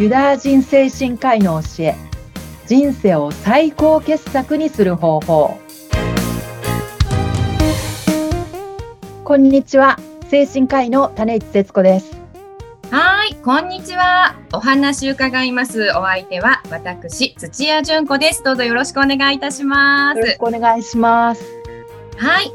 [0.00, 1.94] ユダヤ人精神科医の教え
[2.66, 5.58] 人生を最高傑作にする方法。
[9.24, 9.98] こんにちは。
[10.30, 12.16] 精神科医の種市節子です。
[12.90, 14.36] はいこんにちは。
[14.54, 15.90] お話伺います。
[15.90, 18.42] お相手は私土屋純子です。
[18.42, 20.18] どうぞよろしくお願いいたします。
[20.18, 21.44] よろしくお願いします。
[22.16, 22.50] はい。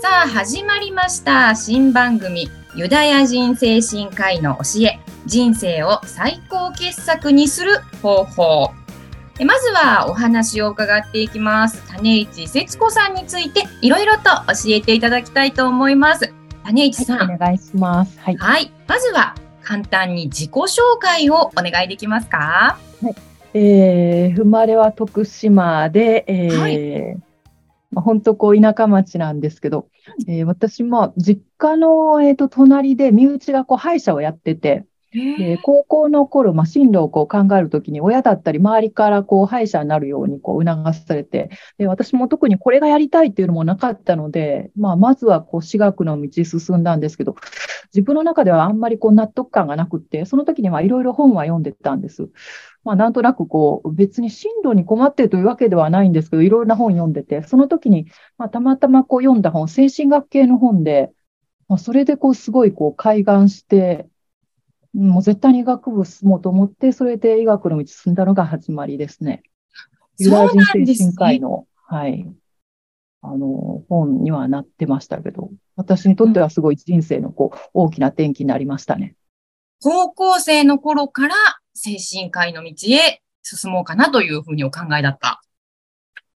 [0.00, 8.72] さあ始まりました新番組ユダヤ人精神科医の教え人生を最高傑作にする方法
[9.38, 11.80] まずはお話を伺っていきます。
[11.86, 16.34] 種市節子さんについていろいろと教えていただきたいと思います。
[16.64, 18.18] 種市さん、はい、お願いします。
[18.18, 18.72] はい、はい。
[18.88, 22.76] まずは簡単に自己紹介をお願いできますか？
[23.00, 23.14] はい。
[23.54, 27.16] えー、生まれは徳島で、えー、はい
[27.92, 29.88] まあ、本当こう田舎町なんですけど、
[30.26, 47.34] えー、私も実家の、えーと、隣で身内がこう歯医者をやってて、で高校の頃、まあ、進路をこう考えるときに親だったり周りからこう歯医者になるようにこう促されてで私も特にこれがやりたいっていうのもなかったので、まあ、まずはこう私学の道進んだんですけど
[47.92, 52.28] 自分の中ではあんまりこう納得感がなくってその時にはいろいろ本は読んでたんです。
[52.84, 58.06] まあ、なんとなくこう別に進路に困っているというわけではないんですけどいろいろな本読んでてその時に、
[58.38, 61.12] まあ、たまたまこう読んだ本精神学系の本で、
[61.68, 64.08] まあ、それでこうすごいこう開眼して
[64.94, 69.42] もう絶対に医学部進もうと思って、それで医学の道進んだのが始まりですね。
[70.18, 72.32] ユダヤ人精神科医の、ね、はい、
[73.22, 79.14] あの、本にはなってましたけど、私にとってはすごい人生のこう、大きな転機になりましたね。
[79.82, 81.34] 高校生の頃から
[81.74, 85.40] 精神科医の道へ進もうかなというふうにお考えだった。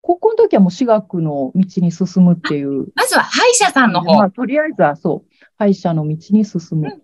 [0.00, 2.88] 高校の時はもう私学の道に進むっていう。
[2.94, 4.14] まずは歯医者さんの方。
[4.14, 7.02] まあ、とりあえずはそう、歯医者の道に進む。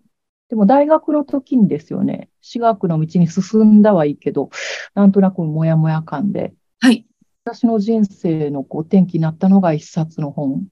[0.51, 4.51] でも大学の時にですよね、私学の道に進んだはいいけど、
[4.95, 7.07] なんとなくもやもや感で、はい。
[7.45, 10.67] 私の人生のこう転機になったのが一冊の本。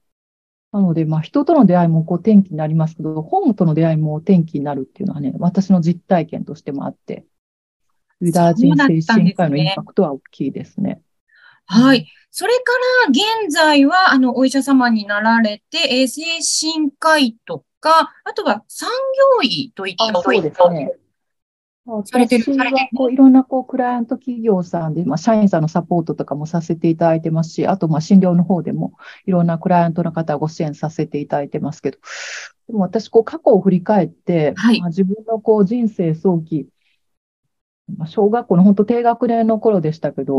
[0.73, 7.25] なので、まあ人との出会いもこう転機になりますけど、本との出会いも転機になるっていうのはね、私の実体験としてもあって、
[8.19, 11.01] ユダヤ人精神科医のインパクトは大きいですね。
[11.65, 12.05] はい。
[12.31, 12.73] それか
[13.05, 13.11] ら
[13.45, 18.89] 現在は、あの、お医者様になられて、精神科医とか、あとは産
[19.37, 20.91] 業医といったそうですね。
[22.05, 22.27] され
[22.95, 28.93] こういろんなこうクライアント企業さんで、まあ、社員さんのサポートとかもさせていただいてますし、あとまあ診療の方でも
[29.25, 31.97] いろんなクライアントの方ご支援させていただいてますけど、
[32.67, 36.67] でも私こう過去を振り返って、はい、まあ、自分のこう人生早期、
[37.97, 40.37] まあ、小学校の本当低学年の頃でしたけど、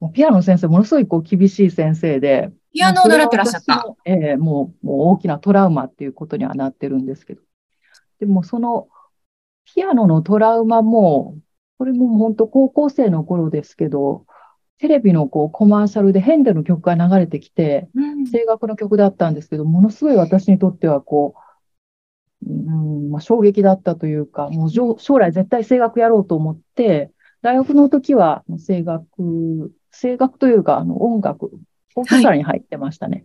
[0.00, 3.86] うん、ピアノの先生ものすごいこう厳しい先生で、ピアノを習ってらっしゃった。
[4.04, 7.42] ええもう、もう大きなトラウマっていうことにはなってるんですけど。
[8.20, 8.88] でもその、
[9.64, 11.38] ピアノのトラウマも、
[11.78, 14.26] これも本当高校生の頃ですけど、
[14.78, 21.46] テレビのこうコマーシャルでヘンデルの曲が流れてきて、うん、声楽の曲だったんですけど、ものすごい私にとってはこう、
[22.46, 27.10] うんまあ、衝撃だったというか、もう将来絶対声楽やろうと思って、
[27.40, 31.50] 大学の時は声楽、声楽というかあの音楽、
[31.96, 33.24] オーケストラに入ってましたね。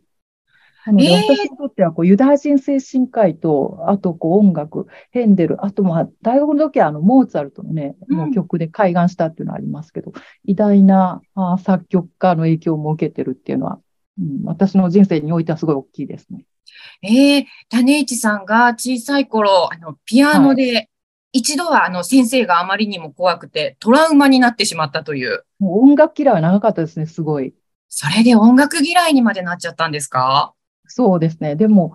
[0.83, 10.13] はい、なので、私にとってはこうユダヤ人精神科医と、あとこう音楽、ヘンデル、あとまあ大学の時はあのモーツァルトのね、もう曲で開眼したっていうのはありますけど、
[10.45, 13.79] 偉大なあ作曲家の影響も受けてるっていうのは、
[14.19, 16.45] うん、私の人生においてはすごい大きいですね。
[17.03, 20.87] ええー、種市さんが小さい頃、あの、ピアノで、
[21.33, 25.45] 一度はあの先生があまりにも怖くてトラウマになってしまったという。
[25.59, 27.53] もう音楽嫌いは長かったですね、すごい。
[27.93, 30.53] それで音楽嫌いにまでなっちゃったんですか？
[30.87, 31.57] そうですね。
[31.57, 31.93] でも、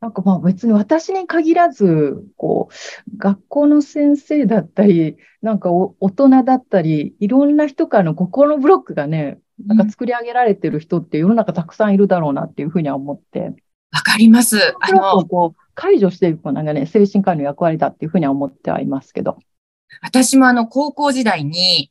[0.00, 13.52] なんかまあ別に私に限らず、こう、学校の先生だったり、なんか大人だったり、いろんな人からの心のブロックがね、なんか作り上げられてる人って世の中たくさんいるだろうなっていうふうには思って。
[13.92, 14.74] わかります。
[14.80, 19.38] あの、こう解除していくのがね、精神科医の役割だっていうふうには思ってはいますけど。
[20.00, 21.90] 私もあの、高校時代に、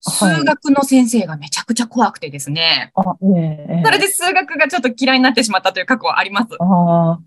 [0.00, 2.92] 数学の先生がめちゃくちゃ怖くてですね。
[2.94, 6.48] はい、えー、それで数学がちょっと嫌いになってしまったという過去はあります。
[6.60, 7.18] あ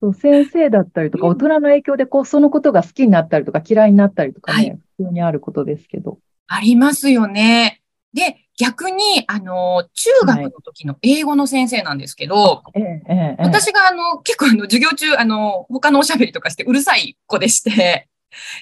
[0.00, 6.18] そう先生だったりとか、大人の影響でこうそのことが好きになったりとか嫌いになったりとかね、はい、普通にあることですけど。
[6.48, 7.82] ありますよね。
[8.12, 18.08] で、逆に、あの、中学の時の英語の先生なんですけど、はいええ私が、あの、結構、あの、授業中、あの、他のおしゃべりとかしてうるさい子でして、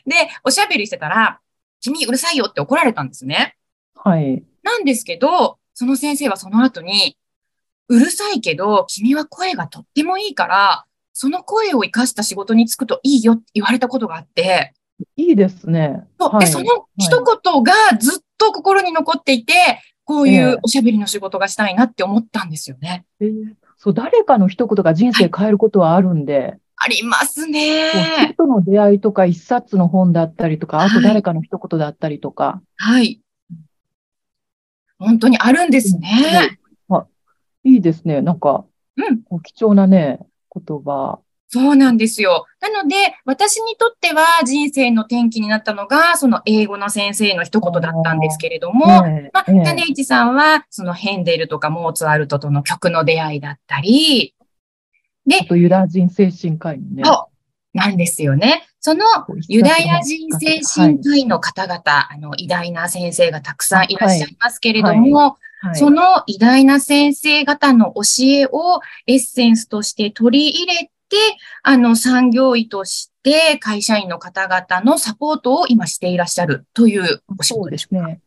[0.06, 0.14] で、
[0.44, 1.40] おしゃべりしてたら、
[1.80, 3.56] 君うるさいよって怒られたんですね。
[3.94, 4.42] はい。
[4.62, 7.16] なんですけど、その先生はその後に、
[7.88, 14.74] うるさいけど、君は声がとってもいいから、その声を活かした仕事に就くといいよって言われたことがあって、
[15.16, 16.06] いいですね。
[16.18, 19.52] はいでその一言がずっと心に残っていて、
[20.04, 23.04] こういええうおしゃべりの仕事がしたいなって思ったんですよね。
[23.20, 28.32] えーそう、誰かの一言が人生変えることはあるんで、ありますね。
[28.32, 33.20] 人との出会いとか一冊の本だったりとか、あとはい誰かの一言だったりとか、はい。
[34.98, 36.58] 本当にあるんですね。
[36.88, 37.06] あ
[37.64, 38.22] いいですね。
[38.22, 38.64] なんか、
[38.96, 39.02] う
[39.36, 40.20] ん貴重なね、
[40.54, 41.20] 言葉。
[41.48, 42.46] そうなんですよ。
[42.60, 42.94] なので、
[43.26, 54.34] 私にとっては人生の転機になったのが、その英語の先生の一言だったんですけれども、まあ、種市さんは、そのヘンデルとかモーツァルトとの曲の出会いだったり、
[55.42, 57.02] あとユダヤ人精神科医のね。
[57.04, 57.28] そ
[57.74, 58.66] うなんですよね。
[58.80, 59.04] その
[59.48, 71.16] ユダヤ人精神科医の方々、あの、偉大な先生がたくさんいらっしゃいますけれども、はい、その偉大な先生方の教えをエッセンスとして取り入れて、
[71.62, 78.06] あの、産業医として会社員の方々のサポートを今していらっしゃるというお仕事でしょうか。
[78.08, 78.20] ですね。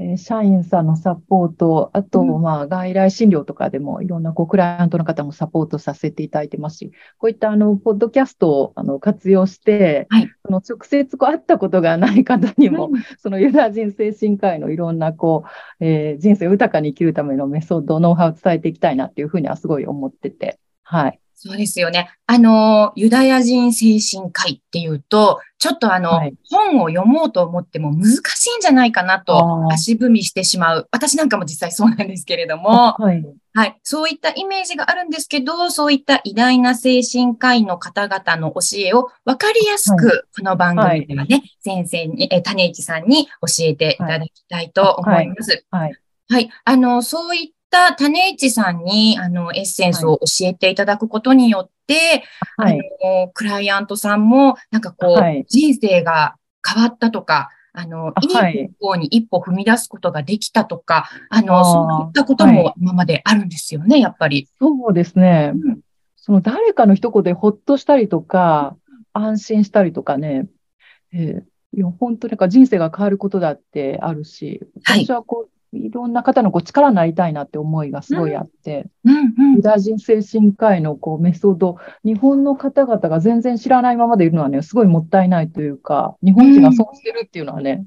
[0.00, 2.40] えー社員さんのサポート、あと、うん。
[2.40, 10.30] まあ、外来診療とかでもいろんなこうクライアントの方もサポートさせていただいてますし、こういったあの、ポッドキャストをあの活用して、はい。
[10.44, 13.02] その直接こう会ったことがない方にも、うん。
[13.18, 15.44] そのユダヤ人精神科医のいろんなこ
[15.80, 21.20] う、えー人生を豊かに生きるためのメソッド、ノウハウを伝えていきたいなっていうふうにはすごい思ってて、はい。
[21.40, 22.10] そうですよね。
[22.26, 30.88] あの、ユダヤ人精神科医っていうと、ちょっとあの、はい本を読もうと思っても難しいんじゃないかなと足踏みしてしまう。
[30.90, 33.24] 私なんかも実際そうなんですけれども、はい。
[33.54, 33.78] はい。
[33.84, 43.30] そういったイメージがあるんですけど、そういった偉大な精神科医の方々の教えを分かりやすく、この番組ではね、先生に、え、種市さんに教
[43.60, 45.64] えていただきたいと思います。
[45.70, 45.92] はい。
[46.30, 46.50] はい。
[46.64, 52.24] あの、そういった種市さんに、あの、エッセンスを教えていただくことによって、
[52.56, 52.78] はい。
[53.02, 55.44] あの、クライアントさんも、なんかこう、はい。
[55.48, 56.36] 人生が
[56.66, 58.32] 変わったとか、あの、い。
[58.32, 61.64] いはい方向に一歩踏み出すことができたとか、あの、あー。
[61.64, 64.48] そういったことも今まであるんですよね、やっぱり。
[64.58, 65.52] そうですね。
[65.54, 65.80] うん。
[66.16, 68.76] その誰かの一言でほっとしたりとか、
[69.12, 70.46] 安心したりとかね、
[71.12, 71.42] えー
[71.76, 75.04] いや本当になんか人生が変わることだってあるし、はい。
[75.04, 79.62] 私はこう、いろんな方のこう力になりたいなって思いがすごいあって、うんうんユ。
[79.62, 87.84] ダヤ人精神科医のこうメソッド、日本の方々が全然知らないままでいるのはね、すごいもったいないというか、日本人が損してるっていうのはね、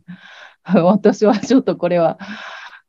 [0.66, 2.20] 私はちょっとこれは、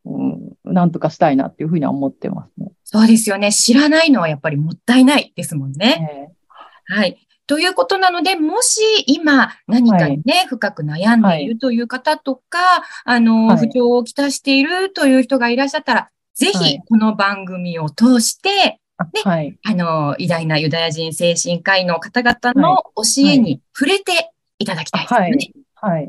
[0.04, 2.72] うん、なんとかしたいなっていうふうには思ってますね。
[2.84, 3.52] そうですよね。
[3.52, 6.28] 知らないのはやっぱりもったいないですもんね。
[6.28, 7.16] えはい。
[7.46, 12.58] ということなので、もし今何かにね、深く悩んでいるという方とか、
[13.04, 19.58] あの、はい不調をきたしているという人がいらっしゃったら、ぜはいひこの番組を通して、あはい。
[19.64, 25.64] あの、偉大なユダヤ人精神科医の方々の教えに触れていただきたいですよね。
[25.74, 26.08] はい。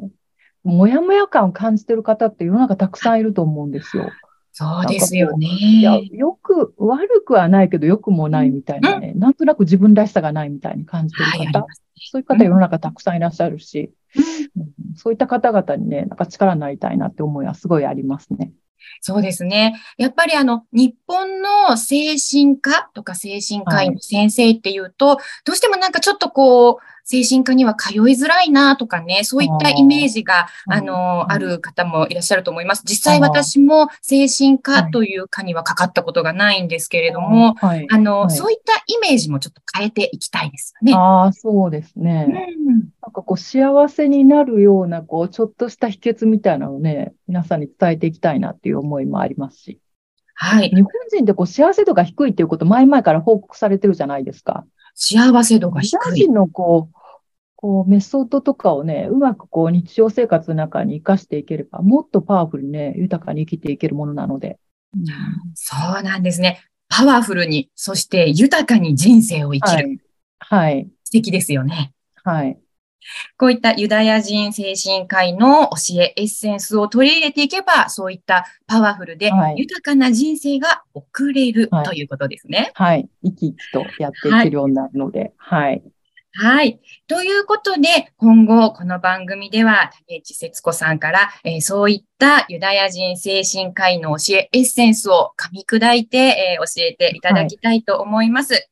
[0.63, 4.09] もやもや感を感じてる方って世の中たくさんいると思うんですよ。
[4.56, 6.10] そうですよいや、ね。
[6.12, 11.82] よく、悪くはないけど良くもないみたいなね、なんとなく自分らしさがないみたいに感じてる方、ます。
[12.12, 18.52] そういう方世の中たくさんいらっしゃるし、うんうんそういった方々にね、なんか力になりたいなって思いはすごいありますね。
[19.01, 19.80] そうですね。
[19.97, 32.83] やっぱりあの、日本の精神科とか精神科医の先生っていうと、どうしてもなんかちょっとこう、精神科には通いづらいなとかね、そういったイメージが、あの、うんある方もいらっしゃると思います。
[32.85, 37.87] 実際私も精神科はいという科にはかかったことがないんですけれども、はい。
[37.92, 40.94] あの、はいそういったイメージもちょっと変えていきたいですよね。
[40.94, 42.28] ああ、そうですね。
[42.68, 49.80] うんかこう幸せになるような、こう、ちょっとした秘訣みたいなのをね、皆さんに伝えていきたいなっていう思いもありますし。
[50.36, 50.70] はい。
[50.70, 54.66] 日本人ってこう幸せ度が低いっていうこと前々から報告されてるじゃないですか。
[54.96, 55.94] 幸せ度が低い。
[55.94, 56.96] ユダヤ人のこう、
[57.56, 64.60] こうメソッドとかをね、うまくこう日常生活の中に活かしていければ、もっとパワフルにね、豊かに生きていけるものなので。
[64.96, 65.06] うん
[65.56, 66.62] そうなんですね。
[66.90, 70.00] パワフルに、そして豊かに人生を生きる。
[70.40, 70.76] はい。
[70.76, 70.90] はい。
[71.04, 71.94] 素敵ですよね。
[72.24, 72.60] はい。
[73.38, 82.72] こういったユダヤ人精神科医の教え、エッセンスを取り入れていけば、そういったパワフルではい豊かな人生が送れるはいということですね。
[82.74, 83.07] はい。
[83.24, 85.33] 生き生きとやっていけるようになるので。
[85.38, 85.83] はい。
[86.36, 86.80] はい。
[87.07, 98.68] ということで、今後、この番組では、竹内節子さんから、えーそういったユダヤ人精神科医の教え、エッセンスを噛み砕いて、えー教えていただきたいと思います。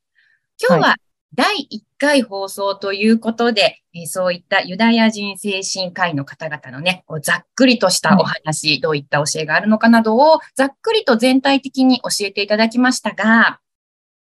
[0.60, 0.96] 今日は
[1.34, 13.60] 第1回放送ということで、えーそういったユダヤ人精神科医の方々のね、ざっくりとしたお話、どういった教えがあるのかなどを、ざっくりと全体的に教えていただきましたが、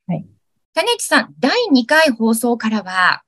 [0.07, 0.25] はい。
[0.73, 3.23] 種市さん、第2回放送からは、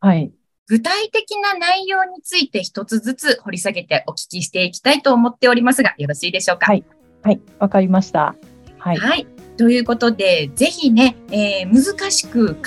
[0.00, 0.32] はい。
[0.66, 6.66] 具体的な内容について一つずつ掘り下げてお聞きしていきたいと思っておりますが、よろしいでしょうか？
[6.66, 6.84] はい。
[7.22, 8.34] はい、わかりました。
[8.78, 8.96] はい。
[8.96, 9.26] はい。
[9.56, 12.60] ということで、ぜひね、えー、難しく考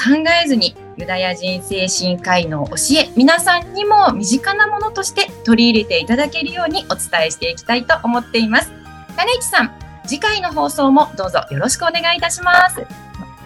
[0.43, 8.71] えずに、ユダヤ人精神科医の教え、皆さんにも身近なものとして取り入れていただけるようにお伝えしていきたいと思っています。
[9.17, 9.71] 金市さん、
[10.05, 12.79] 次回の放送もどうぞよろしくお願いいたします。
[12.79, 12.87] よ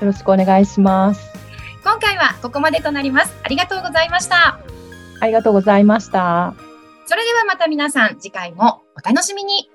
[0.02, 1.32] ろしくお願いします。
[1.84, 3.34] 今回はここまでとなります。
[3.44, 4.60] ありがとうございました。
[5.20, 6.54] ありがとうございました。
[7.08, 9.71] それではまた皆さん次回もお楽しみに。